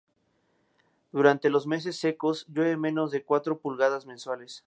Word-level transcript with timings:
Durante 1.11 1.51
los 1.51 1.67
meses 1.67 1.95
secos 1.95 2.47
llueve 2.47 2.75
menos 2.75 3.11
de 3.11 3.23
cuatro 3.23 3.59
pulgadas 3.59 4.07
mensuales. 4.07 4.59